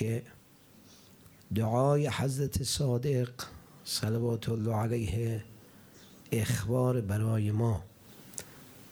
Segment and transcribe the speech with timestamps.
[0.00, 0.22] که
[1.54, 3.30] دعای حضرت صادق
[3.84, 5.44] صلوات الله علیه
[6.32, 7.82] اخبار برای ما.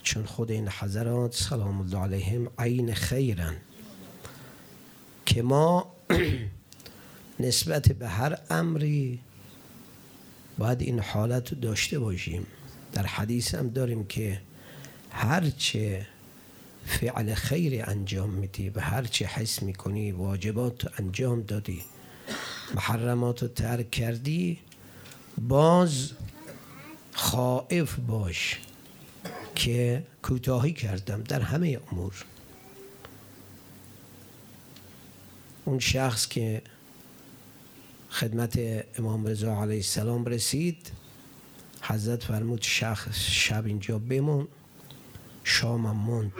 [0.02, 3.56] چون خود این حضرات سلام الله علیهم عین خیرن.
[5.26, 5.94] که ما
[7.40, 9.20] نسبت به هر امری
[10.58, 12.46] باید این حالت داشته باشیم.
[12.92, 14.40] در حدیث هم داریم که
[15.10, 16.06] هرچه
[16.88, 21.82] فعل خیر انجام میدی و هرچه حس می‌کنی واجبات انجام دادی.
[22.74, 24.58] محرمات رو ترک کردی.
[25.48, 26.12] باز
[27.12, 28.60] خائف باش
[29.54, 32.24] که کوتاهی کردم در همه امور.
[35.64, 36.62] اون شخص که
[38.10, 38.58] خدمت
[38.98, 40.90] امام رضا علیه السلام رسید
[41.82, 44.48] حضرت فرمود شخص شب اینجا بمون
[45.44, 46.32] شامم موند.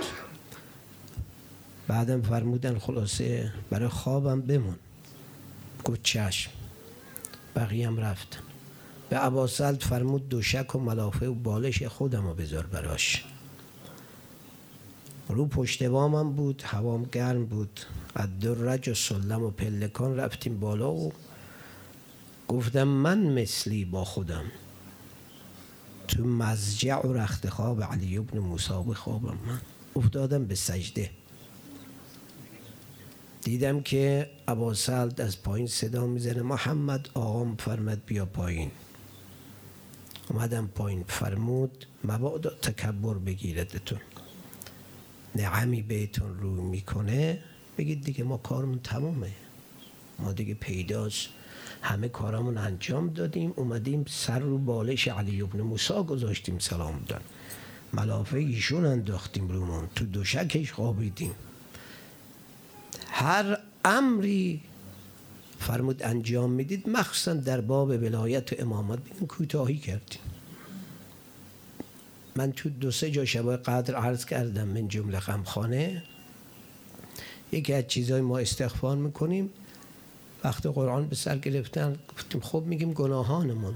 [1.89, 4.77] بعدم فرمودن خلاصه برای خوابم بمون.
[5.85, 6.51] گفت چشم.
[7.57, 8.41] بقیه هم رفتن
[9.09, 13.25] به عباسلد فرمود دوشک و ملافه و بالش خودم رو بذار براش.
[15.29, 17.81] رو پشت بامم بود هوام گرم بود.
[18.15, 21.13] از درج و سلم و پلکان رفتیم بالا و
[22.49, 24.45] گفتم من مثلی با خودم.
[26.09, 29.39] تو مزجع و رخت خواب علی ابن موسی خوابم.
[29.47, 29.61] من
[29.97, 31.11] افتادم به سجده.
[33.49, 36.43] دیدم که عباسلد از پایین صدا می‌زنه.
[36.43, 38.71] محمد آقام فرمد بیا پایین.
[40.29, 41.05] اومدم پایین.
[41.09, 43.99] فرمود مبادا تکبر بگیردتون
[45.37, 47.39] نعمی بهتون رو می‌کنه.
[47.79, 49.33] بگید دیگه ما کارمون تمومه.
[50.19, 51.29] ما دیگه پیداست
[51.83, 53.53] همه کارامون انجام دادیم.
[53.57, 57.23] اومدیم سر رو بالش علی ابن موسا گذاشتیم سلام داد.
[57.93, 59.89] ملافه ایشون انداختیم رومون.
[59.95, 61.35] تو دوشکش خوابیدیم.
[63.19, 64.61] هر امری
[65.59, 70.21] فرمود انجام می‌دید مخصوصا در باب ولایت و امامت ببین کوتاهی کردیم.
[72.37, 76.03] من تو دو سه جا شبای قدر عرض کردم من جمله غمخانه.
[77.53, 79.51] یکی از چیزهای ما استغفار می‌کنیم.
[80.45, 83.75] وقت قرآن به سر گرفتن گفتیم خب میگیم گناهانمون.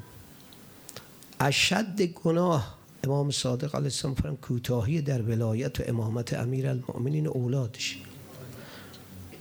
[1.40, 7.98] اشد گناه امام صادق علیه السلام فرم کوتاهی در ولایت و امامت امیر المؤمنین اولادش.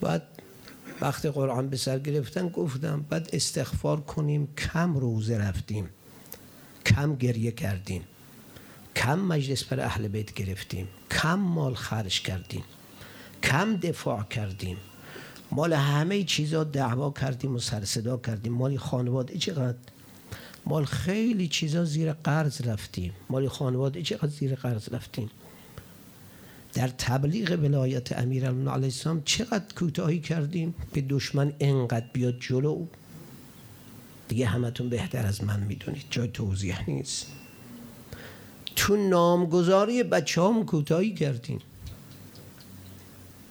[0.02, 0.24] بعد
[1.02, 5.90] وقت قرآن به سر گرفتن گفتم بعد استغفار کنیم کم روزه رفتیم
[6.86, 8.04] کم گریه کردیم
[8.96, 12.64] کم مجلس پر اهل بیت گرفتیم کم مال خرج کردیم
[13.44, 14.78] کم دفاع کردیم.
[15.52, 18.54] مال همه چیزا دعوا کردیم و سر صدا کردیم.
[18.54, 19.78] مالی خانواده چقدر؟
[20.66, 23.14] مال خیلی چیزا زیر قرض رفتیم.
[23.30, 25.30] مالی خانواده چقدر زیر قرض رفتیم؟
[26.74, 32.86] در تبلیغ ولایت امیر علیه السلام چقدر کوتاهی کردیم به دشمن انقدر بیاد جلو؟
[34.28, 36.04] دیگه همتون بهتر از من می‌دونید.
[36.10, 37.28] جای توضیح نیست.
[38.76, 41.60] تو نامگذاری بچه هم کوتاهی کردیم.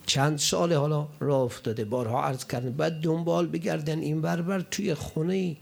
[0.07, 1.85] چند سال حالا راه افتاده.
[1.85, 2.73] بارها عرض کردن.
[2.73, 5.57] بعد دنبال بگردن این بربر توی خونه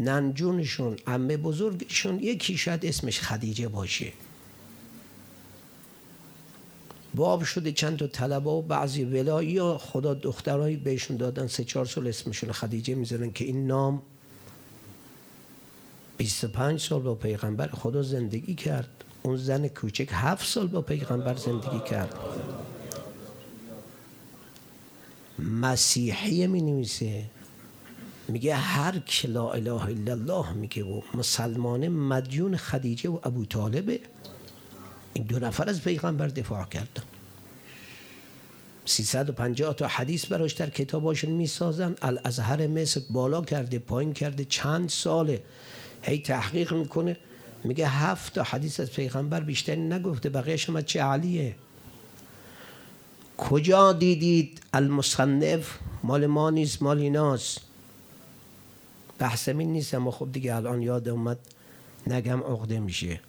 [0.00, 2.18] ننجونشون عمه بزرگشون.
[2.20, 4.12] یکی شاید اسمش خدیجه باشه.
[7.14, 11.46] باب شده چند تا طلبه و بعضی ولایی یا خدا دخترهایی بهشون دادن.
[11.46, 14.02] سه چهار سال اسمشون خدیجه می‌ذارن که این نام
[16.16, 19.04] 25 سال با پیغمبر خدا زندگی کرد.
[19.22, 22.14] اون زن کوچک هفت سال با پیغمبر زندگی کرد.
[25.38, 27.24] مسیحی می نویسه.
[28.28, 34.00] میگه هر که لا اله الا الله میگه و مسلمان مدیون خدیجه و ابو طالبه.
[35.14, 37.02] این دو نفر از پیغمبر دفاع کردن.
[38.84, 41.96] 350 تا حدیث براش در کتاباشون می‌سازن.
[42.02, 45.42] الازهر مصر بالا کرده پایین کرده چند ساله
[46.02, 47.16] هی تحقیق می‌کنه.
[47.64, 51.54] میگه هفت تا حدیث از پیغمبر بیشتر نگفته بقیهش هم چه علیه؟
[53.38, 57.60] کجا دیدید المصنف؟ مال ما نیست مال ایناست.
[59.18, 61.38] بحث من نیست اما خب دیگه الان یاد اومد
[62.06, 63.20] نگم عقده میشه.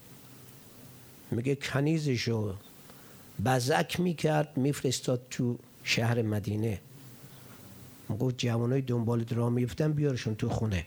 [1.32, 2.56] میگه کنیزشو
[3.46, 6.82] بزک می‌کرد میفرستاد تو شهر مدینه.
[8.20, 10.86] گفت جوانای دنبال درا میفتن بیارشون تو خونه.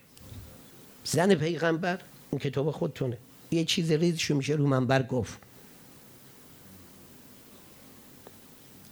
[1.05, 1.99] زن پیغمبر
[2.31, 3.19] این کتاب خودتونه.
[3.50, 5.39] یه چیز ریزشو میشه رو منبر گفت.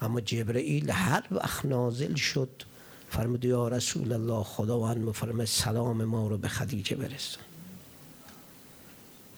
[0.02, 2.62] اما جبرئیل هر وقت نازل شد
[3.08, 7.49] فرمود یا رسول الله خداوند فرمود سلام ما رو به خدیجه برسون.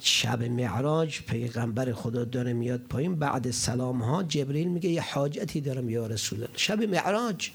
[0.05, 5.91] شب معراج پیغمبر خدا داره میاد پایین بعد سلام ها جبریل میگه یه حاجتی دارم
[5.91, 6.59] یا رسول الله.
[6.59, 7.51] شب معراج.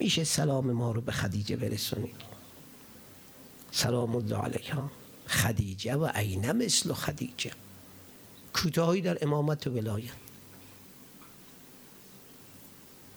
[0.00, 2.14] میشه سلام ما رو به خدیجه برسونیم
[3.72, 4.90] سلام الله علیها.
[5.26, 7.50] خدیجه و عین مثل خدیجه.
[8.54, 10.12] کوتاهی در امامت و ولایت.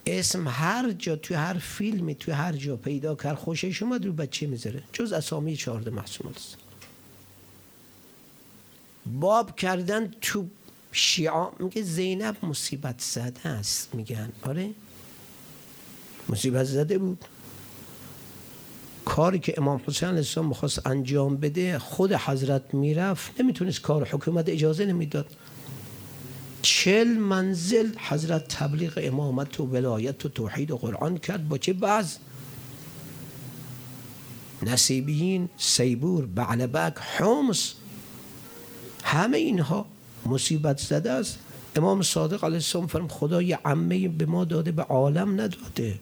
[0.05, 4.47] اسم هر جا توی هر فیلمی توی هر جا پیدا کرد خوشش اومد رو بچه
[4.47, 4.83] می‌ذاره.
[4.93, 6.64] جز اسامی چهارده محسوم است.
[9.05, 10.45] باب کردن تو
[10.91, 14.31] شیعا میگه زینب مصیبت زده است میگن.
[14.41, 14.69] آره؟
[16.29, 17.25] مصیبت زده بود.
[19.05, 24.49] کاری که امام حسین علیه السلام می‌خواست انجام بده خود حضرت می‌رفت نمی‌تونست کار حکومت
[24.49, 25.27] اجازه نمی‌داد.
[26.61, 31.49] چل منزل حضرت تبلیغ امامت و ولایت و توحید و قرآن کرد.
[31.49, 32.15] با چه بعض
[34.63, 37.73] نصیبین سیبور بعلبک حمص
[39.15, 39.85] همه اینها
[40.25, 41.39] مصیبت زده است.
[41.75, 45.99] امام صادق علیه السلام فرم خدا یه عمه به ما داده به عالم نداده.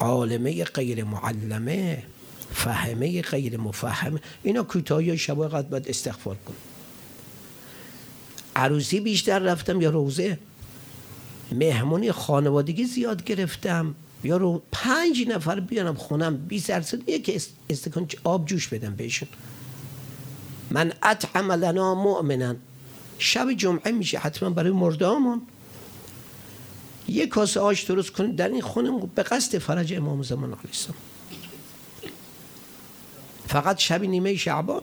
[0.00, 2.02] عالمه غیر معلمه
[2.54, 4.20] فهمه غیر مفهمه.
[4.42, 6.54] اینا کوتاهی شبای قد باید استغفار کن
[8.56, 10.38] عروسی بیشتر رفتم یا روزه؟
[11.52, 13.94] مهمونی خانوادگی زیاد گرفتم.
[14.24, 19.28] یا رو پنج نفر بیانم خونم 20 درصد یک استکان آب جوش بدم بهشون.
[20.70, 22.54] من اطعم لنا مؤمنا.
[23.18, 25.42] شب جمعه میشه حتما برای مردامون
[27.08, 30.94] یه کاسه آش درست کنیم در این خونه به قصد فرج امام زمان علیه
[33.48, 34.82] فقط شب نیمه شعبان.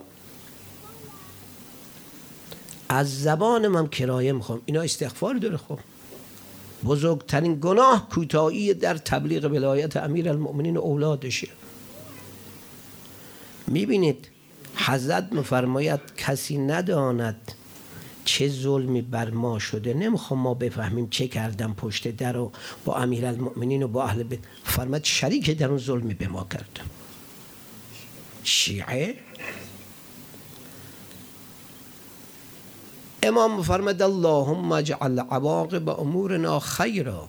[2.88, 4.62] از زبان من کرایه می‌خوام.
[4.66, 5.78] اینا استغفار داره خب.
[6.84, 11.48] بزرگترین گناه کوتاهی در تبلیغ ولایت امیر المؤمنین اولادشه.
[13.66, 14.28] می‌بینید
[14.86, 17.52] حضرت مفرماید کسی نداند
[18.24, 19.94] چه ظلمی بر ما شده.
[19.94, 22.52] نمی‌خوام ما بفهمیم چه کردم پشت در و
[22.84, 24.38] با امیر المؤمنین و با اهل بیت.
[24.64, 26.90] فرمد شریک در اون ظلمی به ما کردم
[28.44, 29.14] شیعه؟
[33.22, 37.28] امام فرمد اللهم اجعل عواقب امورنا خیرا.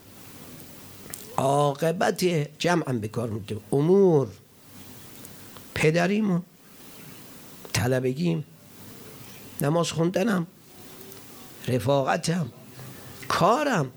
[1.37, 2.23] عاقبت
[2.59, 3.57] جمعا بکار میده.
[3.71, 4.27] امور
[5.73, 6.41] پدریمون.
[7.77, 8.43] طلبگیم.
[9.61, 10.47] نماز خوندنم.
[11.67, 12.47] رفاقتم.
[13.27, 13.91] کارم.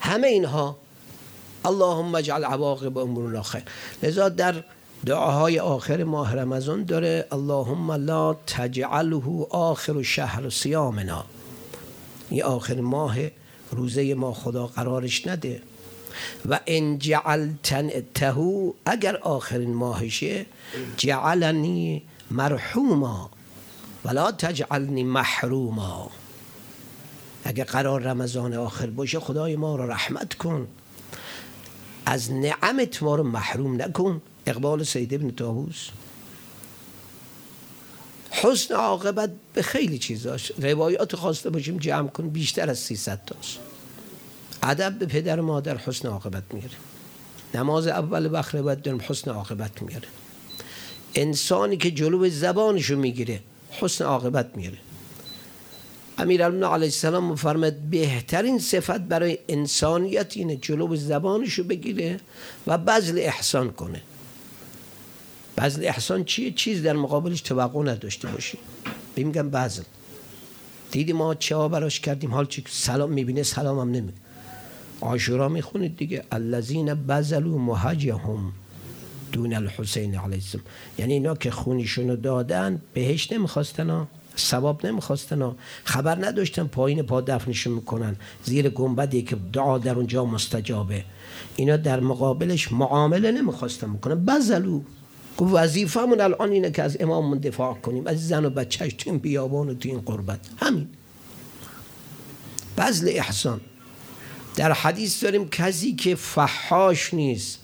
[0.00, 0.76] همه اینها.
[1.64, 3.62] اللهم اجعل عواقب امورنا خیر.
[4.02, 4.64] لذا در
[5.06, 11.24] دعاهای آخر ماه رمضان داره اللهم لا تجعله آخر شهر صیامنا.
[12.30, 13.16] این آخر ماه
[13.70, 15.62] روزه ما خدا قرارش نده.
[16.48, 17.90] و ان جعلتن
[18.86, 20.46] اگر آخرین ماهشه
[20.96, 23.30] جعلنی مرحوما
[24.04, 26.10] ولا تجعلنی محروما.
[27.44, 30.68] اگر قرار رمضان آخر باشه خدای ما رو رحمت کن.
[32.06, 34.22] از نعمت ما رو محروم نکن.
[34.46, 35.88] اقبال سید ابن تاووس
[38.30, 40.52] حسن عاقبت به خیلی چیزاش.
[40.58, 43.58] روایات خواسته باشیم جمع کن بیشتر از 300 تاست.
[44.62, 46.76] ادب به پدر و مادر حسن عاقبت میاره
[47.54, 50.08] نماز اول وقت باید داریم حسن عاقبت میاره
[51.16, 53.40] انسانی که جلو زبانشو می‌گیره
[53.70, 54.78] حسن عاقبت میاره.
[56.18, 62.20] امیر علیه السلام مفرمد بهترین صفت برای انسانیت اینه جلو زبانشو بگیره
[62.66, 64.02] و بذل احسان کنه.
[65.58, 68.58] بذل احسان چیه؟ چیز در مقابلش توقع نداشته باشی
[69.16, 69.82] میگم بذل.
[70.90, 74.12] دیدی ما چه ها براش کردیم؟ حال چی؟ سلام می‌بینه سلام هم نمی
[75.00, 76.24] عاشورا می‌خونید دیگه.
[76.32, 78.52] الذین بذلوا محجهم
[79.32, 80.64] دون الحسین علیه السلام.
[80.98, 84.08] یعنی اینا که خونیشونو دادن بهش نمی‌خواستن ها.
[84.38, 85.56] ثواب نمی‌خواستن ها.
[85.84, 88.16] خبر نداشتن پایین پا دفنشون می‌کنن.
[88.44, 91.04] زیر گنبدی که دعا در اونجا مستجابه.
[91.56, 94.80] اینا در مقابلش معامله نمی‌خواستن می‌کنن بزلو
[95.36, 98.06] گفت وظیفمون الان اینه که از اماممون دفاع کنیم.
[98.06, 100.40] از زن و بچهش تو این بیابان و تو این قربت.
[100.56, 100.88] همین.
[102.78, 103.60] بزل احسان.
[104.56, 107.58] در حدیث داریم کسی که فحاش نیست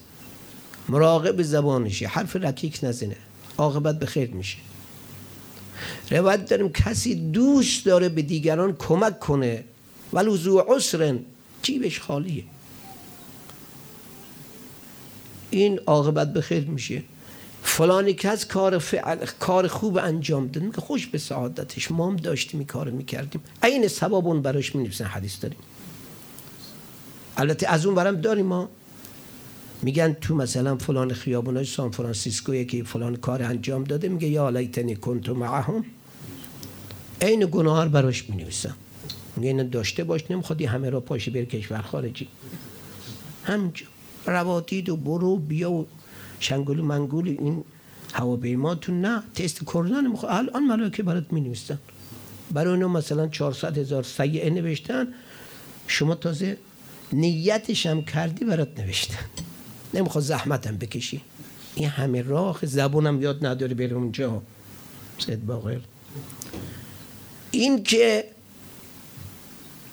[0.89, 3.15] مراقب زبانشه حرف رکیک نزنه
[3.57, 4.57] عاقبت به خیر میشه.
[6.11, 9.63] روایت داریم کسی دوست داره به دیگران کمک کنه
[10.13, 11.19] ولو زو عسرن
[11.61, 12.43] جیبش خالیه؟
[15.49, 17.03] این عاقبت به خیر میشه.
[17.63, 22.59] فلانی کس کار فعل کار خوب انجام داد میگه خوش به سعادتش ما هم داشتیم
[22.59, 23.41] این کار می‌کردیم.
[23.63, 25.57] این ثواب اون براش می‌نویسن حدیث داریم.
[27.37, 28.69] البته از اون برم داریم ما.
[29.83, 34.95] میگن تو مثلا فلان خیابونای سان فرانسیسکو یکی فلان کار انجام داده میگه یا لیتنی
[34.95, 35.85] کنتو معهم.
[37.21, 38.45] عین گناه براش می
[39.35, 42.27] میگه اینو داشته باش نمی‌خواد همه را پاشه بره کشور خارجی.
[43.43, 43.85] همینجا
[44.25, 45.87] رواتید و برو بیا و
[46.39, 47.63] شنگول و منگول این
[48.13, 49.01] هواپیماتون.
[49.01, 50.31] نه تست کرونا نمی‌خواد.
[50.31, 51.53] الان ملائکه برات می
[52.51, 55.07] برای اونو مثلا 400 هزار سیعه نوشتن.
[55.87, 56.57] شما تازه
[57.13, 59.25] نیتش هم کردی برات نوشتن.
[59.93, 61.21] نمی‌خواد زحمتم بکشی.
[61.75, 64.41] این همه راه زبونم یاد نداره بره اونجا.
[65.19, 65.79] سید باقر.
[67.51, 68.25] این که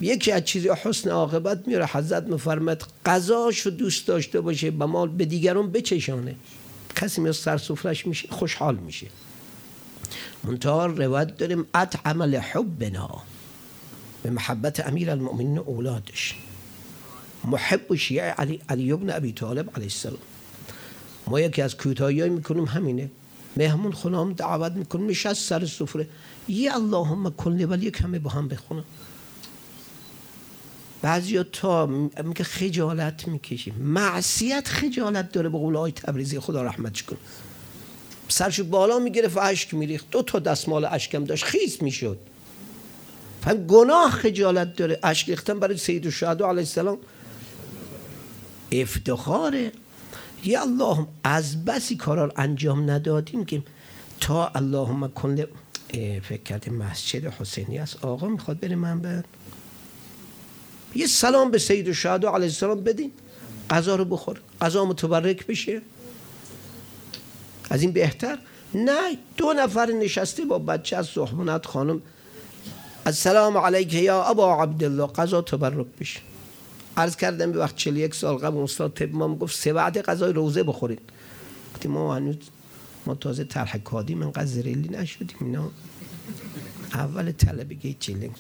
[0.00, 5.08] یکی از چیزی حسن عاقبت میاره حضرت مفرمد قضاش رو دوست داشته باشه به مال
[5.08, 6.34] به دیگران بچشانه.
[6.96, 9.06] کسی میاد سر سفرش میشه خوشحال میشه.
[10.44, 13.22] منتها روایت داریم اطعم حبنا.
[14.22, 16.34] به محبت امیر المؤمنین اولادش.
[17.44, 20.18] محب و شیعه علی, علی ابن ابی طالب علیه السلام.
[21.26, 23.10] ما یکی از کوتاهی می‌کنیم همینه.
[23.56, 26.06] مهمون خونام دعوت می‌کنیم میشه سر سفره.
[26.48, 28.84] یه اللهم کلی ولی کمی با هم بخونم.
[31.02, 31.86] بعضی تا
[32.24, 33.74] میگه خجالت می‌کشیم.
[33.74, 37.16] معصیت خجالت داره به قول آی تبریزی خدا رحمتش کن
[38.28, 40.10] سرشو بالا می‌گرفت و اشک میریخت.
[40.10, 42.18] دو تا دستمال اشکم داشت خیز می‌شد.
[43.42, 44.98] فهم گناه خجالت داره.
[45.02, 46.98] اشک ریختن برای سید الشهدا علیه السلام.
[48.72, 49.72] افتخاره.
[50.44, 53.62] یا اللهم از بسی کارا انجام ندادیم که
[54.20, 55.36] تا اللهم کن
[56.22, 58.04] فکر کرده مسجد حسینی است.
[58.04, 59.24] آقا می‌خواد بره من بر
[60.94, 63.12] یه سلام به سید و علیه السلام بدین.
[63.70, 64.40] غذا رو بخور.
[64.60, 65.82] غذا متبرک بشه.
[67.70, 68.38] از این بهتر؟
[68.74, 69.00] نه
[69.36, 72.02] دو نفر نشسته با بچه از صحبانت خانم.
[73.06, 75.06] السلام علیک یا ابا عبدالله.
[75.06, 76.20] غذا تبرک بشه.
[76.96, 80.62] عرض کردم به وقت 41 سال قبل استاد طب ما گفت سه بعد غذای روزه
[80.62, 81.00] بخورید
[81.74, 82.36] وقتی ما هنوز
[83.06, 85.70] ما تازه طرح کادی من زریلی نشدیم اینا.
[86.94, 88.30] اول طلبگی چلنگ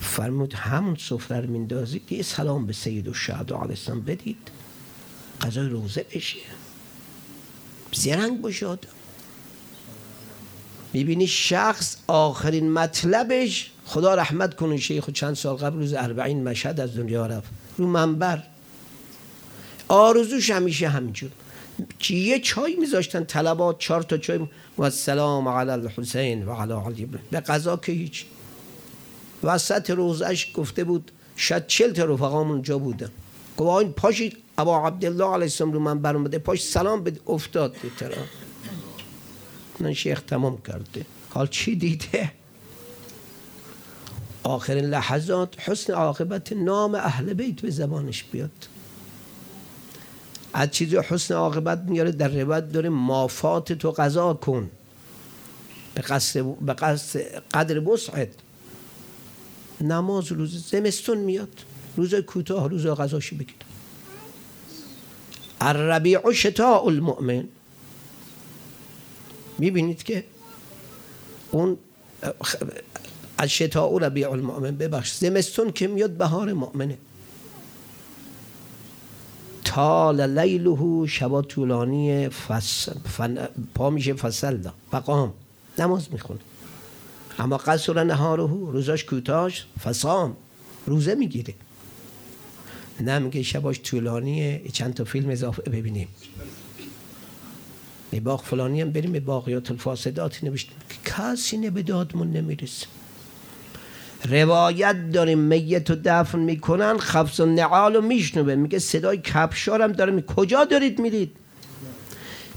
[0.00, 4.50] فرمود همون سفره رو میندازید یه سلام به سید و شهد و السلام بدید.
[5.40, 6.38] غذای روزه بشه.
[7.92, 8.88] زرنگ باشه آدم.
[10.92, 16.96] می‌بینی شخص آخرین مطلبش خدا رحمت کنه شیخ چند سال قبل روز اربعین مشهد از
[16.96, 17.50] دنیا رفت.
[17.76, 18.42] رو منبر.
[19.88, 21.30] آرزوش همیشه همینجور.
[22.10, 24.38] یه چای میذاشتن طلبات چهار تا چای.
[24.78, 28.26] و السلام علی الحسین و علی علی به قضا که هیچ.
[29.42, 33.10] وسط روزش گفته بود شاید چل تا رفقام اونجا بودن
[33.56, 38.16] گفت این پاشید ابا عبدالله علیه السلام رو من برمده پاش سلام به افتاد ترا
[39.80, 41.06] من شیخ تمام کرده.
[41.30, 42.32] حال چی دیده؟
[44.44, 48.68] آخرین لحظات حسن عاقبت نام اهل بیت به زبانش بیاد.
[50.52, 54.70] از چیزی حسن عاقبت میاره در روایت داره مافات تو قضا کن.
[55.94, 57.20] به قصد, به قصد
[57.54, 58.28] قدر بسعت
[59.80, 61.64] نماز روز زمستون میاد.
[61.96, 63.56] روز کوتاه روز غذاشی بگیر.
[65.60, 67.48] الربیع شتاء المؤمن.
[69.58, 70.24] می‌بینید که
[71.50, 71.78] اون
[73.38, 74.76] از شتاء ربیع المؤمن.
[74.76, 76.98] ببخش زمستون که میاد بهار مؤمنه.
[79.64, 82.88] تال لیله شبا طولانی فس
[83.74, 85.32] پا میشه فصل دا فقام.
[85.78, 86.40] نماز می‌خونه.
[87.38, 90.36] اما قصر نهاره روزاش کوتاش فسام
[90.86, 91.54] روزه می‌گیره.
[93.00, 94.62] نه میگه شباش طولانیه.
[94.72, 96.08] چند تا فیلم اضافه ببینیم.
[98.24, 100.76] باغ فلانی هم بریم به باقیات الفاسدات نوشتیم.
[101.04, 102.86] کسی نه به دادمون نمی‌رسه.
[104.28, 108.54] روایت داریم میت و دفن می‌کنن خفص و نعال و میشنوه.
[108.54, 111.36] میگه صدای کپشارم داره کجا دارید میرید؟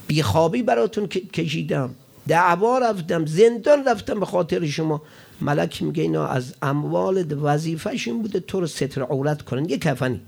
[0.08, 1.96] بیخوابی براتون کشیدم.
[2.28, 5.02] دعوا رفتم زندان رفتم به خاطر شما.
[5.42, 9.70] ملک میگه اینا از اموال وظیفهشون بوده تو رو ستر عورت کنن.
[9.70, 10.22] یه کفنی.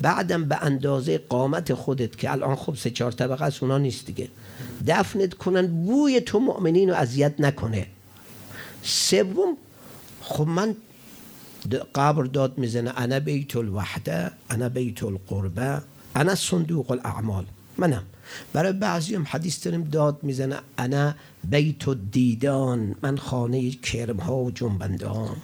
[0.00, 4.28] بعدم به اندازه قامت خودت که الان خب سه چهار طبقه از اونا نیست دیگه.
[4.86, 7.86] دفنت کنن بوی تو مؤمنین رو اذیت نکنه.
[8.82, 9.56] سوم
[10.22, 10.76] خب من
[11.94, 15.82] قبر داد می‌زنه انا بیت الوحده انا بیت القربه
[16.16, 17.44] انا صندوق الاعمال
[17.78, 18.02] منم.
[18.52, 21.14] برای بعضی هم حدیث داریم داد می‌زنه انا
[21.44, 25.36] بیت دیدان من خانه کرم ها و جنبندان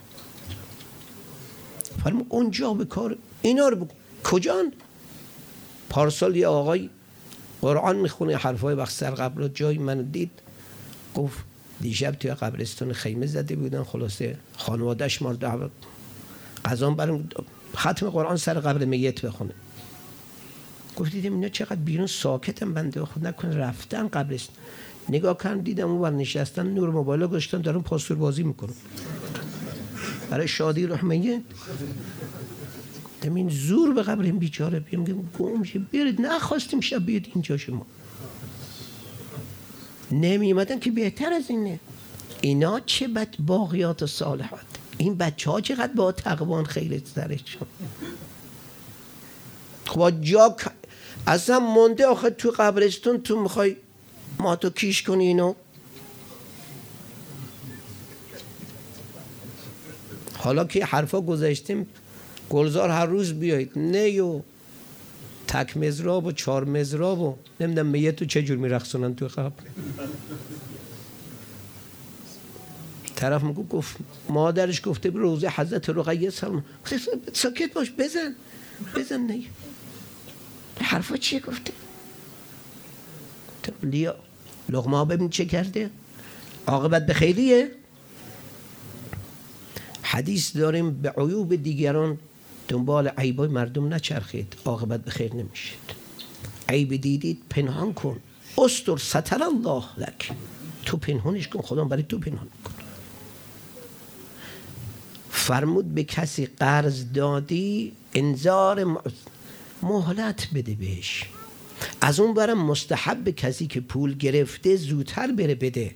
[2.04, 3.86] فرم اونجا به کار اینا رو
[4.24, 4.72] کجان؟
[5.90, 6.90] پارسال یه آقای
[7.60, 10.30] قرآن می‌خونه حرفای وقت سر قبل جای من دید
[11.14, 11.38] گفت
[11.80, 15.70] دیشب توی قبرستان خیمه زده بودن خلاصه خانوادهش ما دعوت
[16.64, 17.28] قضا برم
[17.76, 19.54] ختم قرآن سر قبر میت بخونه.
[20.96, 24.56] گفت دیدم اینا چقدر بیرون ساکتم بنده خود نکنه رفتن قبرستان
[25.08, 28.74] نگاه کردم دیدم اون نشستن نور موبایل گذاشتن دارن پاستور بازی می‌کنم
[30.30, 31.42] برای شادی رحمه.
[33.22, 34.80] دمین زور به قبر این بیچاره.
[34.80, 35.04] بیم
[35.38, 37.86] گم برید نخواستیم شب بیاد اینجا شما.
[40.10, 41.80] نمی که بهتر از اینه.
[42.40, 44.60] اینا چه بد باقیات و صالحات.
[44.98, 47.68] این بچه ها چقدر با تقوان خیلی سرشون
[49.86, 50.56] خب جا
[51.26, 53.76] اصلا مونده آخه تو قبرستون تو می‌خوای
[54.38, 55.54] ما تو کیش کنی اینو؟
[60.38, 61.86] حالا که حرفا گذاشتیم
[62.50, 63.78] گلزار هر روز بیایید.
[63.78, 64.40] نه و
[65.48, 69.62] تک مزراب و چهار مزراب و نمی‌دونم میه تو چه جور میرخصونن تو قبر
[73.16, 73.96] طرف میگو گفت
[74.28, 76.64] مادرش گفته به روزه حضرت رقیه سلام.
[77.32, 78.34] ساکت باش بزن
[78.96, 79.42] بزن نه
[80.80, 81.72] حرفا چیه گفته؟
[83.82, 84.16] لیا
[84.68, 85.90] لغمه ببین چه کرده؟
[86.66, 87.70] عاقبت به خیلیه
[90.02, 92.18] حدیث داریم به عیوب دیگران
[92.68, 94.56] دنبال عیبای مردم نچرخید.
[94.64, 95.78] عاقبت به خیر نمیشید.
[96.68, 98.20] عیب دیدید؟ پنهان کن.
[98.58, 100.32] استر ستر الله لک.
[100.84, 101.62] تو پنهانش کن.
[101.62, 102.72] خدا برای تو پنهان کن.
[105.30, 109.02] فرمود به کسی قرض دادی انذار
[109.82, 111.24] مهلت بده بهش.
[112.00, 115.94] از اون برم مستحب کسی که پول گرفته زودتر بره بده.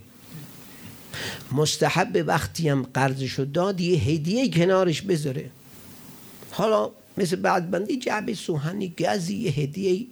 [1.52, 5.50] مستحب وقتی هم قرضشو داد یه هدیه کنارش بذاره.
[6.52, 10.06] حالا مثل بعد بندی جعب سوهنی گزی یه هدیه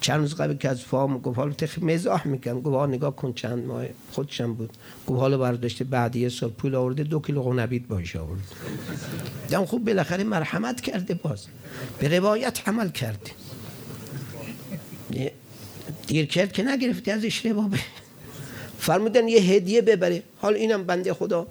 [0.00, 2.60] چند روز قبل که از فام گفت حالا تخی مزاح می‌کنم.
[2.60, 4.70] گفت نگاه کن چند ماه خودشم بود.
[5.06, 8.40] گفت حالا برداشته بعد یه سال پول آورده دو کیلو قنبید باشه آورد.
[9.50, 11.46] دم خوب بالاخره مرحمت کرده باز.
[11.98, 13.30] به روایت عمل کرده.
[16.06, 17.78] دیر کرد که نگرفتی ازش ربابه.
[18.78, 20.22] فرمودن یه هدیه ببره.
[20.36, 21.46] حال اینم بنده خدا.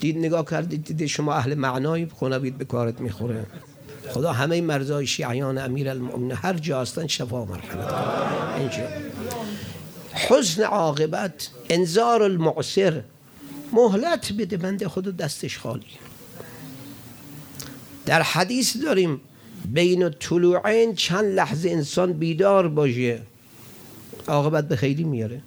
[0.00, 3.46] دید نگاه کردید دید شما اهل معنایی خونوید به کارت می‌خوره.
[4.08, 7.92] خدا همه مرزای شیعیان امیر المؤمن هر جا هستن شفا مرحمت
[8.58, 8.88] اینجا.
[10.12, 13.02] حسن عاقبت انذار المعسر.
[13.72, 15.86] مهلت بده بنده خدا دستش خالی.
[18.06, 19.20] در حدیث داریم
[19.64, 23.22] بین طلوعین چند لحظه انسان بیدار باشه.
[24.28, 25.42] عاقبت به خیلی میاره.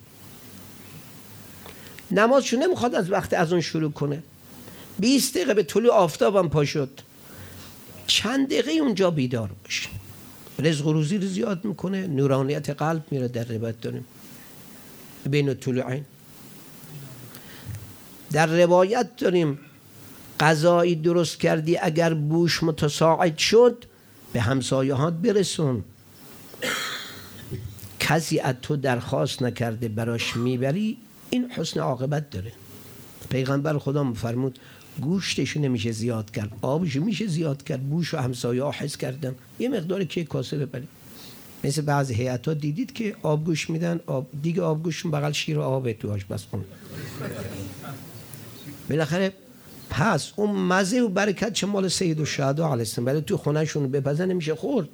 [2.12, 4.24] نمازشو نمی‌خواد از وقت از اون شروع کنه.
[5.00, 6.90] 20 دقیقه به طلوع آفتابم پا شد.
[8.08, 9.90] چند دقیقه اونجا بیدار باشه
[10.60, 14.06] رزق و روزی رو زیاد می‌کنه نورانیت قلب میره در روایت داریم.
[15.30, 16.06] بین طلوعین
[18.32, 19.60] در روایت داریم
[20.40, 23.86] غذایی درست کردی اگر بوش متساعد شد
[24.34, 25.84] به همسایهات برسون.
[28.00, 30.98] کسی از تو درخواست نکرده براش می‌بری
[31.30, 32.52] این حسن عاقبت داره.
[33.30, 34.60] پیغمبر خدا مفرمود
[35.02, 39.36] گوشتشو نمیشه زیاد کرد آبشو میشه زیاد کرد بوش و همسایه حس کردن.
[39.60, 40.88] یه مقدار که کاسه ببرید
[41.64, 45.60] مثل بعضی هیئت ها دیدید که آب گوش میدن آب دیگه آب گوششون بغل شیر
[45.60, 46.18] آب تو
[46.52, 46.66] کن
[48.90, 49.34] بالاخره
[49.90, 53.06] پس اون مزه و برکت چه مال سید و شهدا علیه السلام.
[53.06, 54.90] ولی تو خونهشون بپزن نمیشه خورد.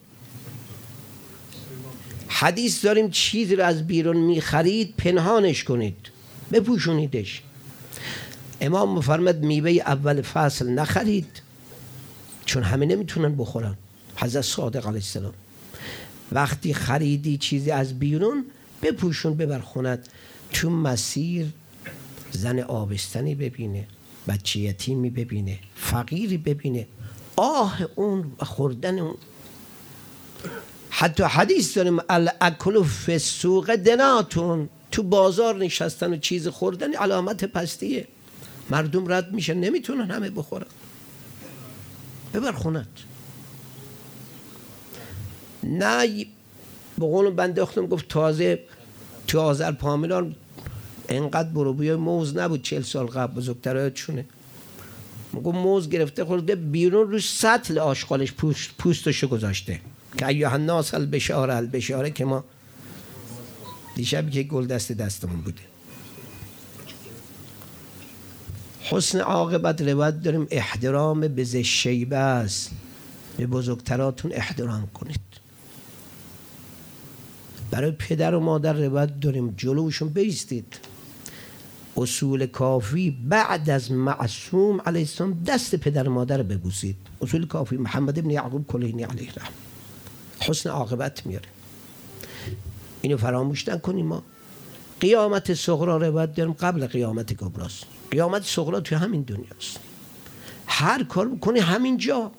[2.28, 5.98] حدیث داریم چیزی رو از بیرون می‌خرید پنهانش کنید.
[6.52, 7.44] بپوشونیدش.
[8.62, 11.42] امام مفرمد میوه اول فصل نخرید
[12.46, 13.78] چون همه نمی‌تونن بخورن.
[14.16, 15.34] حضرت صادق علیه السلام.
[16.32, 18.46] وقتی خریدی چیزی از بیرون
[18.82, 20.08] بپوشون ببر خونت
[20.54, 21.48] تو مسیر
[22.32, 23.88] زن آبستنی ببینه
[24.28, 26.88] بچه یتیمی ببینه فقیری ببینه.
[27.36, 29.16] آه اون و خوردن اون.
[30.90, 34.70] حتی حدیث داریم الاکل فی سوق دناتون.
[34.92, 38.08] تو بازار نشستن و چیز خوردن علامت پستیه.
[38.70, 40.66] مردم رد میشن نمی‌تونن همه بخورن.
[42.34, 42.88] ببر خونت.
[45.64, 46.26] نه
[46.98, 48.60] به قول بنده اختم گفت تازه
[49.28, 50.36] تو آذر پاملان
[51.10, 54.26] انقدر برو موز نبود چل سال قبل بزرگترهای چونه
[55.44, 59.82] گفت موز گرفته خورده بیرون رو سطل آشغالش پوست پوستشو گذاشته.
[60.18, 62.44] که ایوه الناس البشاره البشاره که ما
[63.96, 65.69] دیشب که گل دست دستمون بوده.
[68.82, 72.72] حسن عاقبت روایت داریم احترام به شیبه است.
[73.38, 75.20] به بزرگتراتون احترام کنید.
[77.72, 80.80] برای پدر و مادر روایت داریم جلوشون بیستید.
[81.98, 86.96] اصول کافی بعد از معصوم علیه السلام دست پدر و مادر ببوسید.
[87.22, 89.54] اصول کافی محمد ابن یعقوب کلینی علیه رحم
[90.40, 91.50] حسن عاقبت میاره.
[93.02, 94.24] اینو فراموش نکنیم ما.
[95.00, 97.84] قیامت صغرا روایت داریم قبل قیامت کبراست.
[98.12, 99.80] قیامت صغرا توی همین دنیاست.
[100.68, 102.32] هر کار می‌کنی همینجا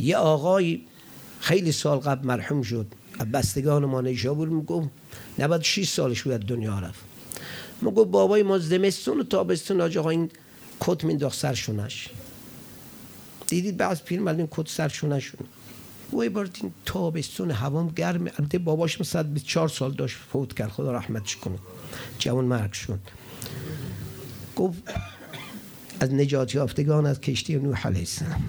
[0.00, 0.80] یه آقای
[1.40, 2.86] خیلی سال قبل مرحوم شد.
[3.32, 4.88] بستگان ما نیشابور می‌گفت
[5.38, 7.00] 96 سالش بود دنیا رفت.
[7.82, 10.30] می‌گفت بابای ما زمستون و تابستون آج آقا این
[10.80, 12.08] کت مینداخت سرشونش
[13.46, 15.46] دیدید بعض پیر این کت سرشونشون
[16.14, 18.24] و بار این تابستون هوام گرم.
[18.24, 20.70] البته باباش مثلا 24 سال داشت فوت کرد.
[20.70, 21.58] خدا رحمتش کنه.
[22.18, 23.00] جوان مرگ شد.
[24.56, 24.82] گفت
[26.00, 28.44] از نجات یافتگان از کشتی نوح علیه السلام.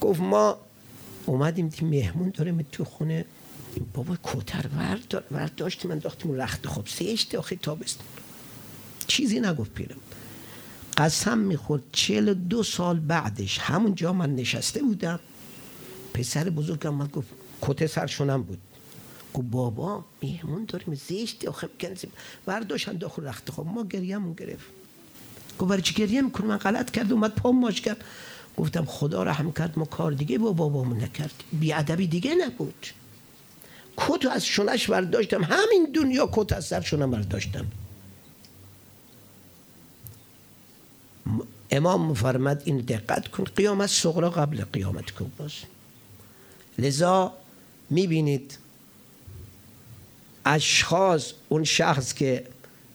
[0.00, 0.56] گفت ما
[1.26, 3.24] اومدیم دی مهمون داریم تو خونه.
[3.94, 8.06] بابا کوتر ورد ورد داشت من داختیم رخت خب سیشت آخه تابستون.
[9.06, 9.98] چیزی نگفت پیرم
[10.98, 15.20] قسم می‌خورد چل دو سال بعدش همونجا من نشسته بودم.
[16.14, 17.28] پسر بزرگم من گفت
[17.62, 18.58] کته سرشونم بود.
[19.34, 21.68] گفت بابا مهمون داریم زشتی آخه.
[21.80, 22.10] کنزیم
[22.46, 24.66] برداشتن داخل رخت خب ما گریهمون گرفت.
[25.58, 28.04] گفت برای چی گریه می‌کنه من غلط کرد اومد پام ماش کرد.
[28.56, 32.86] گفتم خدا رحم کرد ما کار دیگه با بابامون نکرد بیادبی دیگه نبود.
[33.96, 35.44] کت از شونش برداشتم.
[35.44, 37.66] همین دنیا کت از سر شونم برداشتم.
[41.70, 45.64] امام مفرمد این دقت کن قیامت صغرا قبل قیامت کبراست
[46.78, 47.32] لذا
[47.90, 48.58] می‌بینید
[50.44, 52.44] اشخاص اون شخص که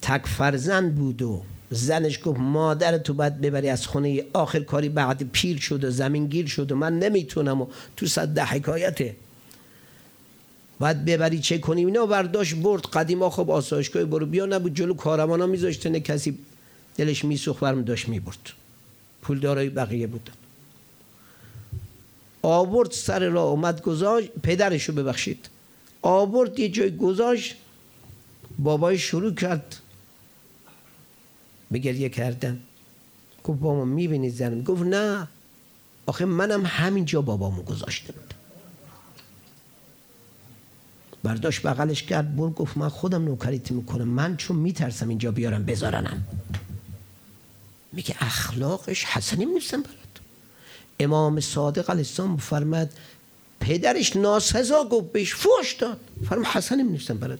[0.01, 5.23] تک فرزند بود و زنش گفت مادر تو باید ببری از خونه آخر کاری بعد
[5.31, 9.15] پیر شد و زمین گیر شد و من نمی‌تونم و تو صد ده حکایته
[10.79, 12.81] باید ببری چه کنیم؟ اینا برداشت برد.
[12.81, 16.38] قدیما خب آسایشگاه برو بیا نبود جلو کارمانا میذاشته نه کسی
[16.97, 18.53] دلش میسوخ برم داشت می‌برد.
[19.23, 20.33] پول دارای بقیه بودن.
[22.41, 25.49] آورد سر را اومد گذاشت پدرشو ببخشید.
[26.01, 27.55] آورد یه جای گذاشت
[28.59, 29.75] بابای شروع کرد.
[31.71, 32.59] به گریه کردن.
[33.43, 35.27] گفت بابا می‌بینی زنم گفت نه.
[36.05, 38.33] آخه منم همینجا بابامو گذاشته بود
[41.23, 44.07] برداشت بغلش کرد بر گفت من خودم نوکریت می‌کنم.
[44.07, 46.23] من چون میترسم اینجا بیارم بذارنم.
[47.93, 49.97] میگه اخلاقش حسنی نیستم برات.
[50.99, 52.93] امام صادق علیه السلام فرمد
[53.60, 55.99] پدرش ناسزا گفت بهش فوش داد.
[56.29, 57.39] فرمود حسنی نیستم برات.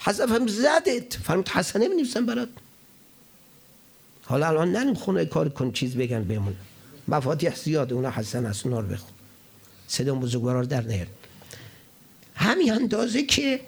[0.00, 1.14] حذفم زدت.
[1.14, 2.48] فرمود حسنی نیستم برات.
[4.24, 6.56] حالا الان نریم خونه کار کن چیز بگن بمون
[7.08, 9.10] مفاتیح زیاده اونا حسن است اونا رو بخون.
[9.88, 11.06] صدا بزرگوارا در نیار
[12.34, 13.60] همین اندازه که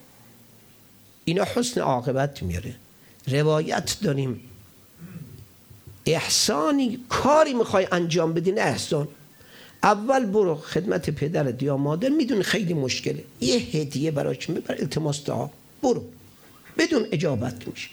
[1.25, 2.75] اینا حسن عاقبت میاره.
[3.27, 4.41] روایت داریم.
[6.07, 9.09] احسانی کاری می‌خوای انجام بدین احسان.
[9.83, 13.25] اول برو خدمت پدرت یا مادر می‌دونی خیلی مشکله.
[13.41, 15.49] یه هدیه براش میبر التماس دعا.
[15.83, 16.05] برو.
[16.79, 17.89] بدون اجابت میشه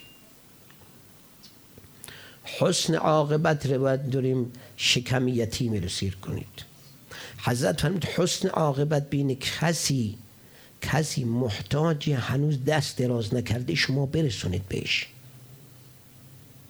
[2.43, 6.65] حسن عاقبت روایت داریم شکم یتیم رو سیر کنید.
[7.43, 10.17] حضرت فرمود حسن عاقبت بین کسی
[10.82, 15.08] کسی محتاج هنوز دست دراز نکرده شما برسونید بهش.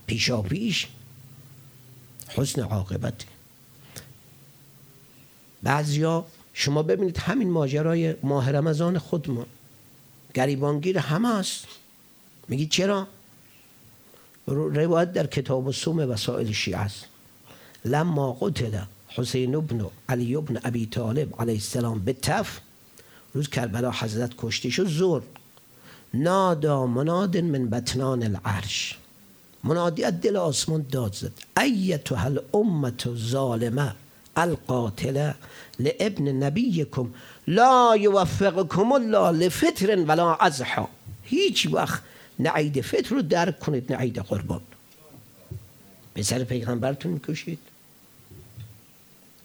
[0.08, 0.88] پیشا پیش
[2.38, 3.26] حسن عاقبت.
[5.64, 9.46] بعضیا شما ببینید همین ماجرای ماه رمضان خودمون.
[10.34, 11.66] گریبانگیر همه است.
[12.48, 13.08] میگی چرا؟
[14.48, 17.06] روایت در کتاب و سوم وسائل شیعه است.
[17.86, 22.60] لما قتل حسین ابن علی ابن ابی طالب علیه السلام به تف
[23.34, 25.24] روز کربلا حضرت کشته شد زور.
[26.14, 28.98] نادا مناد من بطنان العرش.
[29.64, 31.32] منادی از دل آسمان داد زد.
[31.58, 33.96] ایتها الامت ظالمه
[34.36, 35.36] القاتله
[35.80, 37.10] لابن نبیکم
[37.48, 40.88] لا یوفقکم الله لفطر ولا ازحا
[41.24, 42.02] هیچ وقت
[42.40, 44.62] نه عید فطر رو درک کنید نه عید قربان.
[46.14, 47.60] به سر پیغمبرتون می‌کشید.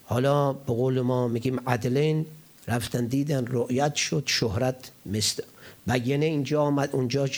[0.05, 2.25] حالا به قول ما میگیم عدلین
[2.67, 5.43] رفتن دیدن رؤیت شد شهرت مثل.
[5.87, 7.29] بیانه اینجا آمد اونجا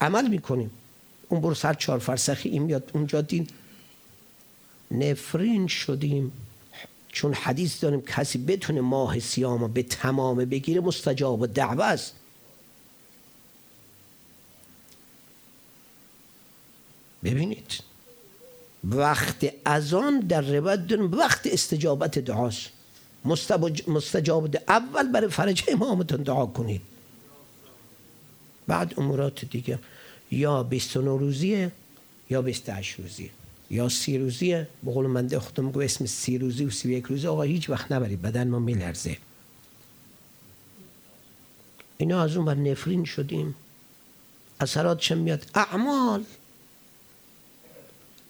[0.00, 0.70] عمل می‌کنیم.
[1.28, 3.48] اون برو سر چهار فرسخی این میاد اونجا دین.
[4.90, 6.32] نفرین شدیم.
[7.12, 12.14] چون حدیث داریم کسی بتونه ماه سیام به تمام بگیره مستجاب و دعوه است.
[17.24, 17.72] ببینید.
[18.84, 22.68] وقت اذان در روایت داریم وقت استجابت دعاست.
[23.86, 26.80] مستجاب اول برای فرج امامتون دعا کنید.
[28.66, 29.78] بعد امورات دیگه.
[30.30, 31.72] یا 29 روزیه
[32.30, 33.30] یا 28 روزیه.
[33.70, 34.68] یا سی روزیه.
[34.82, 37.26] به من خودم گفت اسم سی روزی و سی یک روزی.
[37.26, 39.16] آقا هیچ وقت نبرید بدن ما میلرزه.
[41.98, 43.54] اینا از اون بر نفرین شدیم.
[44.60, 46.24] اثرات چه میاد؟ اعمال.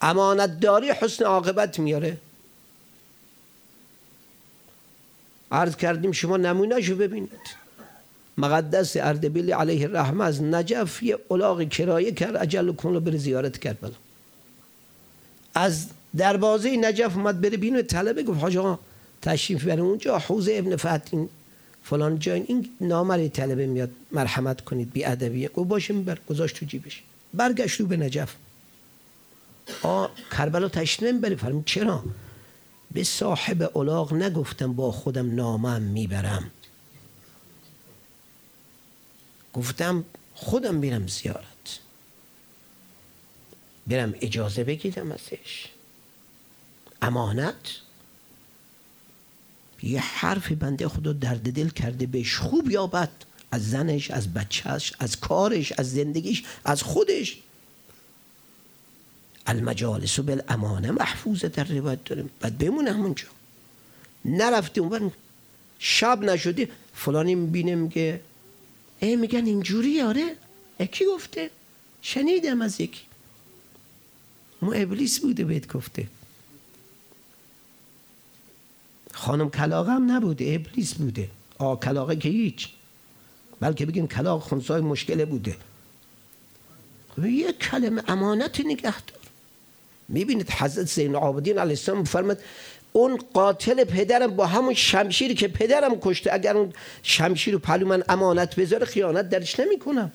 [0.01, 2.17] امانت داری حسن عاقبت میاره.
[5.51, 7.68] عرض کردیم شما نمونهشو ببینید.
[8.39, 13.57] مقدس اردبیل علیه الرحمه از نجف یه الاغ کرایه کرد اجل کن رو بره زیارت
[13.57, 13.91] کرد بلا.
[15.55, 18.77] از دروازه نجف اومد بره بینو طلبه گفت حاج
[19.21, 21.25] تشریف بره اونجا حوزه ابن فتح
[21.83, 25.49] فلان جای این نامری طلبه میاد مرحمت کنید بی ادبیه.
[25.49, 27.03] گفت باشه میبر گذاشت تو جیبش.
[27.33, 28.35] برگشت به نجف.
[29.83, 32.03] آ کربلا تشریف نمی‌بری فرمود چرا؟
[32.91, 36.51] به صاحب الاغ نگفتم با خودم نامم می‌برم.
[39.53, 41.79] گفتم خودم میرم زیارت.
[43.87, 45.65] برم اجازه بگیرم ازش.
[47.01, 47.55] امانت؟
[49.83, 52.35] یه حرف بنده خدا درد دل کرده بهش.
[52.35, 53.11] خوب یا بد
[53.51, 57.37] از زنش از بچهش از کارش از زندگیش از خودش.
[59.47, 62.29] المجالس و بالامانه محفوظه در روایت داریم.
[62.39, 63.27] بعد بمونه همونجا.
[64.25, 65.11] نرفته اون
[65.79, 68.21] شب نشدی فلانی می‌بینه که
[68.99, 70.35] ای میگن اینجوری آره.
[70.91, 71.49] کی گفته؟
[72.01, 73.01] شنیدم از یکی.
[74.61, 76.07] ما ابلیس بوده بهت گفته.
[79.13, 81.29] خانم کلاغه هم نبوده ابلیس بوده.
[81.57, 82.69] آ کلاغه که هیچ.
[83.59, 85.57] بلکه بگیم کلاغ خونسای مشکله بوده.
[87.15, 89.19] خب یک کلمه امانت نگه دار
[90.07, 92.39] می‌بینید حضرت زین العابدین علیه السلام فرمد
[92.93, 96.73] اون قاتل پدرم با همون شمشیری که پدرم کشته اگر اون
[97.03, 100.11] شمشیر رو پلو من امانت بذاره خیانت درش نمی کنم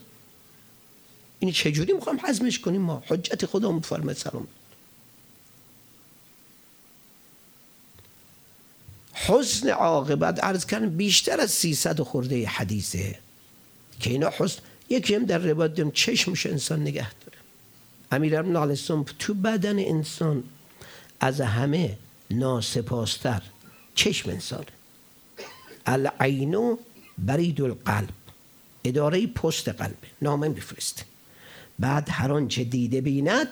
[1.39, 4.47] این چجوری می‌خوام حزمش کنیم ما؟ حجت خدا مفرمت سلام
[9.15, 13.19] حسن عاقبت عرض کردم بیشتر از 300 خورده حدیثه.
[14.01, 17.39] که اینا حسن یکی هم در روایت دیم چشمش انسان نگه داره.
[18.13, 18.75] امیر ابن
[19.19, 20.45] تو بدن انسان
[21.21, 21.99] از همه
[22.39, 23.43] ناسپاستر.
[23.95, 24.67] چشم انسانه
[25.87, 26.77] العینو
[27.19, 28.09] برید القلب.
[28.85, 31.03] اداره پست قلبه نامه میفرسته
[31.79, 33.49] بعد هر آنچه دیده بیند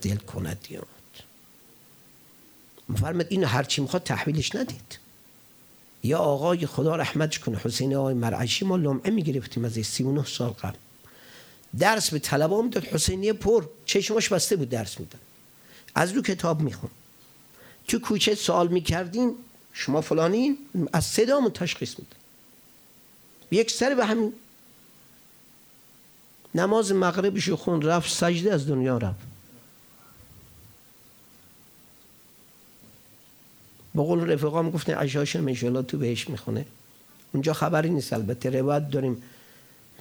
[0.00, 0.86] دل کند یاد.
[2.88, 4.98] مفرمد اینو هرچی می‌خواد تحویلش ندید.
[6.02, 10.76] یا آقای خدا رحمتش کنه حسین آقای مرعشی ما لمعه می‌گرفتیم از 39 سال قبل.
[11.78, 13.64] درس به طلبه می‌داد حسینیه پر.
[13.84, 15.20] چشماش بسته بود درس می‌داد.
[15.94, 16.90] از رو کتاب میخون
[17.92, 19.30] تو کوچه سوال می‌کردیم
[19.72, 20.58] شما فلانین
[20.92, 22.16] از صدامون تشخیص میده
[23.50, 24.32] یک سر به همین
[26.54, 29.26] نماز مغربش خون رفت سجده از دنیا رفت.
[33.94, 36.66] با قول رفقام گفتن عشاش انشالله تو بهش می‌خونه.
[37.32, 39.22] اونجا خبری نیست البته روایت داریم.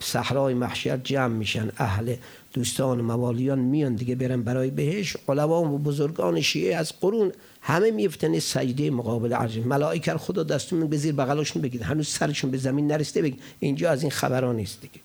[0.02, 1.72] صحرای محشر جمع میشن.
[1.78, 2.16] اهل
[2.54, 5.18] دوستان موالیان میان دیگه برن برای بهش.
[5.30, 10.98] علما و بزرگان شیعه از قرون همه میفتن سجده مقابل عرض ملائکه خدا دستون به
[10.98, 13.22] زیر بغلشون بگید هنوز سرشون به زمین نرسیده.
[13.22, 15.00] بگید اینجا از این خبران نیست دیگه.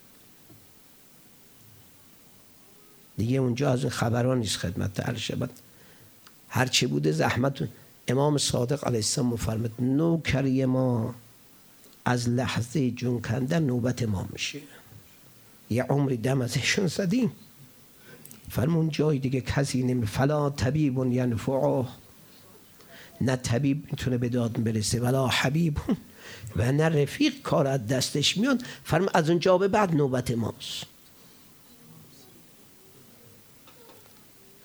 [3.16, 5.32] دیگه اونجا از این خبران نیست خدمت عرش
[6.48, 7.68] هر چی بوده زحمت
[8.08, 11.14] امام صادق علیه السلام مفرمد نوکری ما
[12.04, 14.58] از لحظه جون کندن نوبت ما میشه.
[15.70, 17.32] یه عمری دم ازشون زدیم.
[18.50, 21.84] فرمون جای دیگه کسی نمی فلا طبیب ینفعه.
[23.20, 25.78] نه طبیب می‌تونه به داد برسه ولا حبیب.
[26.56, 28.62] و نه رفیق کار از دستش میاد.
[28.84, 30.86] فرم از اونجا به بعد نوبت ماست.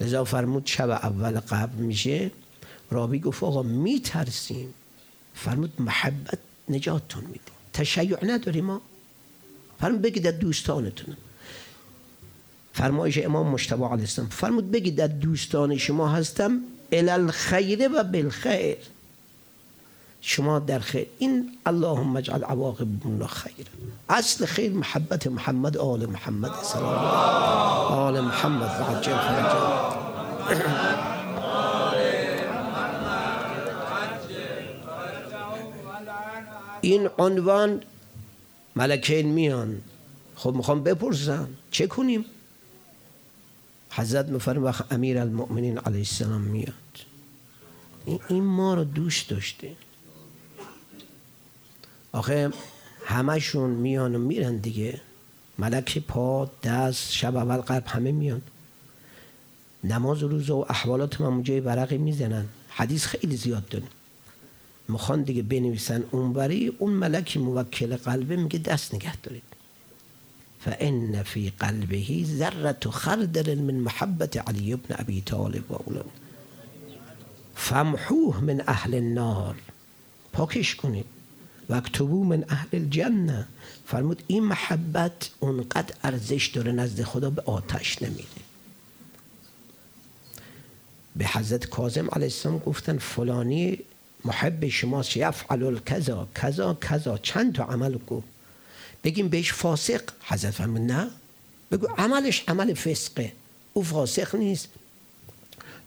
[0.02, 2.32] لذا فرمود شب اول قبل میشه.
[2.92, 4.74] رابی گفت آقا میترسیم.
[5.34, 7.52] فرمود محبت نجاتتون میده.
[7.74, 8.82] تشیع نداری ما.
[9.82, 11.18] فرمود بگید در دوستانتون
[12.74, 14.30] فرمایش امام مشتبه علیه السلام.
[14.30, 16.60] فرمود بگید در دوستان شما هستم
[16.92, 18.78] الالخیر و بالخیر.
[20.22, 21.08] شما در خیر.
[21.20, 23.66] این اللهم اجعل عواقب الله خیر.
[24.10, 27.06] اصل خیر محبت محمد آل محمد سلام
[27.92, 29.14] آل محمد عجل
[36.82, 37.82] این عنوان
[38.76, 39.82] ملکین میان.
[40.36, 42.26] خب می‌خوام بپرسم چه کنیم؟
[43.92, 46.74] حضرت مفرم وقت امیر المؤمنین علیه السلام میاد.
[48.06, 49.72] این ما رو دوست داشته.
[52.12, 52.52] آخه
[53.06, 55.02] همشون میان و میرن دیگه.
[55.58, 58.42] ملک پا دست شب اول قلب همه میان.
[59.84, 62.46] نماز روز و احوالات جای برقی می‌زنن.
[62.70, 63.90] حدیث خیلی زیاد داریم.
[64.92, 69.44] می‌خوان دیگه بنویسن اونوری اون ملکی موکل قلبه میگه دست نگه دارید.
[70.60, 76.10] فان فی قلبه ذره خردل من محبت علی بن ابی طالب و اولاد
[77.56, 79.56] فمحوه من اهل النار.
[80.34, 81.06] پاکش کنید.
[81.70, 83.48] و اکتبو من اهل الجنه
[83.86, 88.42] فرمود این محبت اونقدر ارزش داره نزد خدا به آتش نمیده
[91.16, 93.80] به حضرت کاظم علیه السلام گفتن فلانی
[94.26, 97.18] محب شماست یفعل کذا کذا کذا.
[97.18, 98.28] چند تا عمل گفت
[99.04, 100.02] بگیم بهش فاسق.
[100.24, 101.08] حضرت فرمود نه.
[101.72, 103.34] بگو عملش عمل فسقه.
[103.74, 104.68] او فاسق نیست.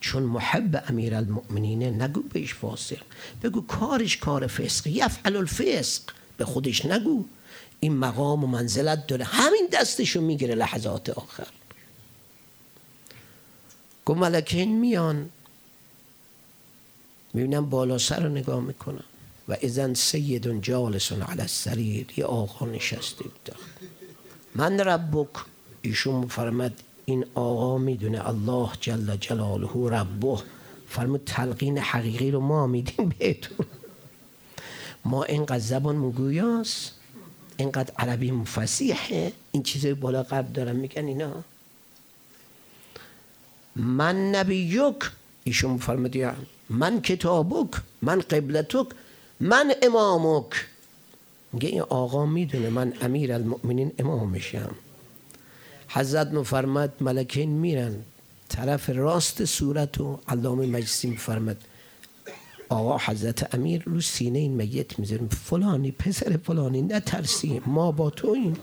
[0.00, 3.02] چون محب امیر المؤمنینه نگو بهش فاسق.
[3.42, 4.86] بگو کارش کار فسق.
[4.86, 6.02] یفعل الفسق.
[6.36, 7.24] به خودش نگو.
[7.80, 9.24] این مقام و منزلت داره.
[9.24, 11.46] همین دستشو می‌گیره لحظات آخر.
[14.04, 15.30] گو ملکین میان.
[17.34, 19.04] می‌بینم بالا سر رو نگاه می‌کنم.
[19.48, 23.50] و ازن سیدون جالسون علی السریر یه آقا نشسته بود.
[24.54, 25.28] من ربک
[25.82, 26.72] ایشون فرمد
[27.04, 30.38] این آقا می‌دونه الله جل جلاله ربه.
[30.88, 33.66] فرمود تلقین حقیقی رو ما میدیم بهتون.
[35.04, 36.92] ما اینقدر زبان مگویاست
[37.56, 41.44] اینقدر عربی مفسیحه این چیزای بالا قبل دارم میگن اینا.
[43.76, 44.80] من نبیک
[45.44, 46.16] ایشون فرمود
[46.70, 47.70] من کتابک
[48.02, 48.86] من قبلتک
[49.40, 50.46] من امامک.
[51.52, 54.74] میگه این آقا می‌دونه من امیر المؤمنین امامشم.
[55.88, 57.96] حضرت مفرمد ملکین میرن
[58.48, 61.56] طرف راست صورت و علامه مجلسی میفرمد
[62.68, 65.28] آقا حضرت امیر رو سینه این میت می‌ذاریم.
[65.28, 68.56] فلانی پسر فلانی نترسی ما با تو این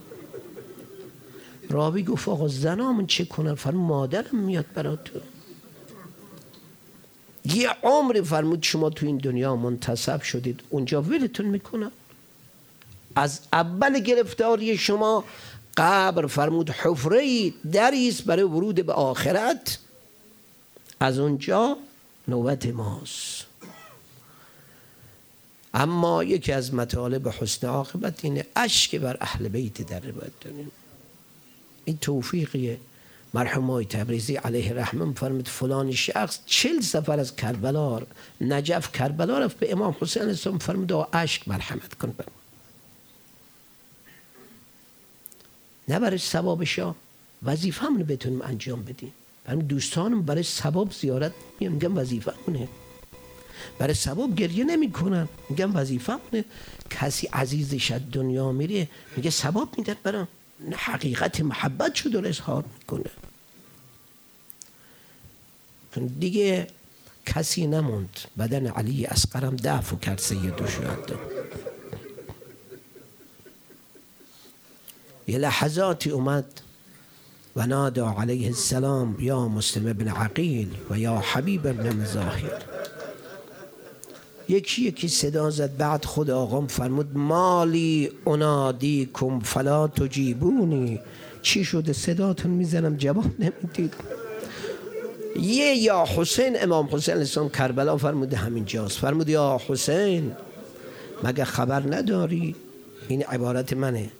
[1.70, 5.20] رابی گفت آقا زنامون چه کنن فرمود مادرم میاد برا تو
[7.44, 10.60] یه عمر فرمود شما تو این دنیا منتصب شدید.
[10.70, 11.90] اونجا ولتون می‌کنن
[13.14, 15.24] از اول گرفتاری شما
[15.76, 19.78] قبر فرمود حفره دریست برای ورود به آخرت.
[21.00, 21.76] از اونجا
[22.28, 23.46] نوبت ماست.
[25.74, 30.70] اما یکی از مطالب حسن عاقبت اینه اشک بر اهل بیت در باید داریم.
[31.84, 32.78] این توفیقیه.
[33.34, 38.02] مرحوم های تبریزی علیه رحمه فرمود فلان شخص چل سفر از کربلا
[38.40, 42.24] نجف کربلا رفت به امام حسین اسلام فرمود و اشک مرحمت کن بر
[45.88, 46.80] نه برای ثوابش
[47.42, 49.12] وظیفه همونو بتونیم انجام بدیم.
[49.44, 52.68] برای دوستانم برای ثواب زیارت میگم وظیفه همونه.
[53.78, 56.44] برای ثواب گریه نمی‌کنن میگم وظیفه همونه.
[56.90, 60.28] کسی عزیزش از دنیا میره میگه ثواب میدن برام.
[60.76, 63.10] حقیقت محبت شد و اظهار می‌کنه.
[66.18, 66.66] دیگه
[67.26, 68.20] کسی نموند.
[68.38, 71.18] بدن علی اسقرم دفع کرد سید شد
[75.26, 76.60] یه لحظاتی اومد
[77.56, 82.62] و نادا علیه السلام یا مسلم ابن عقیل و یا حبیب ابن مزاحر
[84.48, 85.76] یکی یکی صدا زد.
[85.76, 91.00] بعد خود آقام فرمود مالی انادی کم فلا تجیبونی.
[91.42, 93.94] چی شده؟ صداتون می‌زنم جواب نمی‌دید.
[95.40, 100.32] یه یا حسین امام حسین اسلام کربلا فرموده همین جاست فرمود یا حسین
[101.24, 102.54] مگه خبر نداری؟
[103.08, 104.10] این عبارت منه.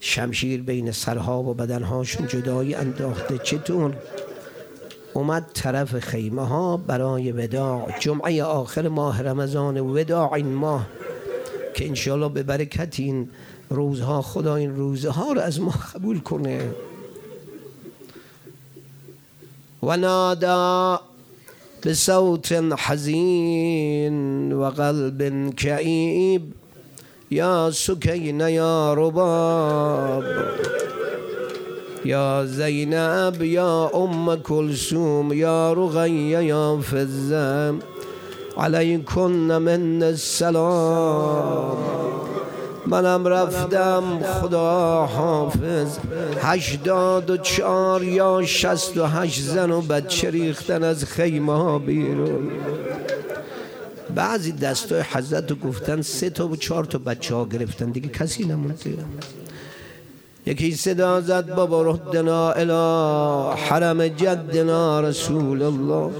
[0.00, 3.38] شمشیر بین سرها و بدنهاشون جدایی انداخته.
[3.38, 3.96] چطور؟
[5.14, 7.98] اومد طرف خیمه ها برای وداع.
[7.98, 10.86] جمعه آخر ماه رمضان وداع این ماه.
[11.74, 13.30] که انشالله به برکت این
[13.70, 16.70] روزها خدا این روزها رو از ما قبول کنه.
[19.82, 21.00] و نادا
[21.84, 26.42] بصوت حزین و قلب کعیب
[27.30, 30.24] یا سکین یا رباب.
[32.04, 37.78] یا زینب یا ام کلسوم یا رغیه یا فزم
[38.56, 41.76] علیکن من السلام
[42.86, 45.98] منم رفتم خدا حافظ
[46.38, 52.50] هشتاد و چار یا شست و هشت زن و بچه ریختن از خیمه ها بیرون
[54.14, 58.44] بعضی دستای حضرت رو گفتن سه تا و چهار تا بچه ها گرفتن دیگه کسی
[58.44, 58.96] نمونده
[60.46, 66.10] یکی صدا زد بابا ردنا الى حرم جدنا رسول الله.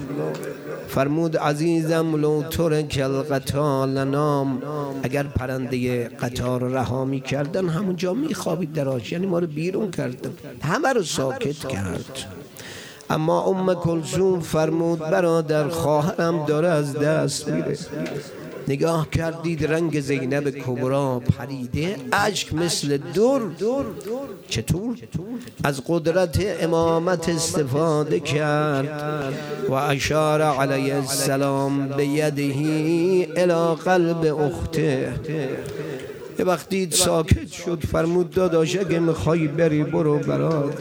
[0.88, 4.62] فرمود عزیزم لو ترک القتال نام
[5.02, 10.30] اگر پرنده قطار رها می کردن همونجا می خوابید دراش یعنی ما رو بیرون کردن.
[10.62, 12.18] همه رو ساکت کرد.
[13.10, 17.78] اما ام کلثوم فرمود برادر خواهرم داره از دست میره.
[18.70, 23.42] نگاه کردید رنگ زینب کبرا پریده اشک مثل دور
[24.48, 24.96] چطور؟
[25.64, 29.32] از قدرت امامت استفاده کرد
[29.68, 35.12] و اشار علیه السلام به یدهی الى قلب اخته.
[36.38, 40.74] یه وقتی ساکت شد فرمود داداش اگه می‌خوای بری برو برات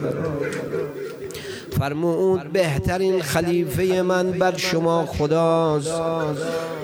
[1.78, 6.00] فرمود بهترین خلیفه من بر شما خداست.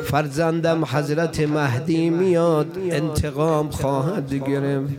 [0.04, 4.92] فرزندم حضرت مهدی میاد انتقام خواهد گرفت.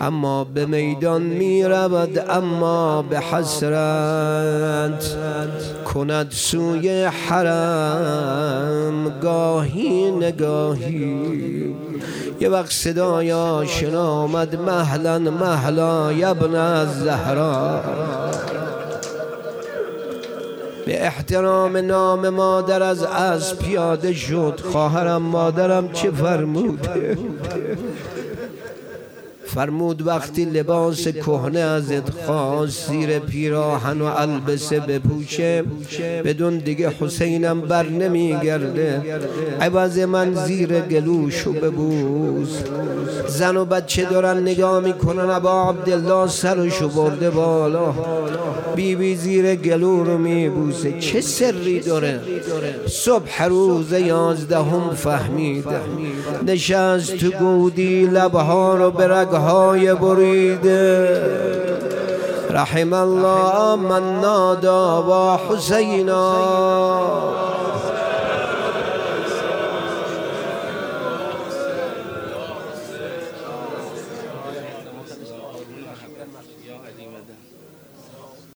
[0.00, 5.04] اما به میدان می رود اما به حسرت
[5.84, 9.20] کند سوی حرم.
[9.22, 11.74] گاهی نگاهی.
[12.40, 17.80] یه وقت صدای آشنا آمد مهلا مهلا یبن از زهرا
[20.86, 27.18] به احترام نام مادر از از پیاده شد خواهرم مادرم چه فرموده؟
[29.46, 35.62] فرمود وقتی لباس کهنه ازت خواست زیر پیراهن و البسه بپوشه
[36.24, 39.02] بدون دیگه حسینم بر نمیگرده.
[39.60, 42.58] عوض من زیر گلوشو ببوز
[43.26, 47.94] زن و بچه دارن نگاه می‌کنن ابا عبدالله سرشو برده بالا.
[48.76, 51.00] بی بی زیر گلو رو میبوسه.
[51.00, 52.20] چه سری داره؟
[52.86, 55.80] صبح روز یازدهم فهمیده.
[56.46, 61.22] نشست تو گودی لبها رو برگ های بریده.
[62.50, 67.43] رحم الله من نادا با حسینا.